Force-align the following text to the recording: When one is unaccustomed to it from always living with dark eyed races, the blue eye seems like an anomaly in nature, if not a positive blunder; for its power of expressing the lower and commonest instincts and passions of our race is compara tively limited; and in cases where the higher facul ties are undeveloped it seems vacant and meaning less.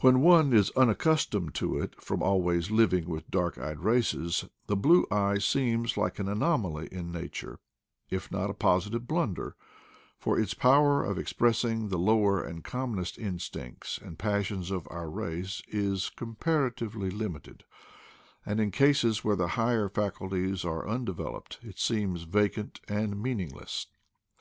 When 0.00 0.22
one 0.22 0.52
is 0.52 0.72
unaccustomed 0.72 1.54
to 1.54 1.78
it 1.78 2.02
from 2.02 2.20
always 2.20 2.72
living 2.72 3.08
with 3.08 3.30
dark 3.30 3.58
eyed 3.58 3.78
races, 3.78 4.44
the 4.66 4.74
blue 4.74 5.06
eye 5.08 5.38
seems 5.38 5.96
like 5.96 6.18
an 6.18 6.26
anomaly 6.28 6.88
in 6.90 7.12
nature, 7.12 7.60
if 8.10 8.28
not 8.32 8.50
a 8.50 8.54
positive 8.54 9.06
blunder; 9.06 9.54
for 10.18 10.36
its 10.36 10.52
power 10.52 11.04
of 11.04 11.16
expressing 11.16 11.90
the 11.90 11.96
lower 11.96 12.42
and 12.42 12.64
commonest 12.64 13.16
instincts 13.20 13.98
and 13.98 14.18
passions 14.18 14.72
of 14.72 14.88
our 14.90 15.08
race 15.08 15.62
is 15.68 16.10
compara 16.16 16.74
tively 16.74 17.16
limited; 17.16 17.62
and 18.44 18.58
in 18.58 18.72
cases 18.72 19.22
where 19.22 19.36
the 19.36 19.46
higher 19.54 19.88
facul 19.88 20.28
ties 20.30 20.64
are 20.64 20.88
undeveloped 20.88 21.60
it 21.62 21.78
seems 21.78 22.22
vacant 22.24 22.80
and 22.88 23.22
meaning 23.22 23.50
less. 23.50 23.86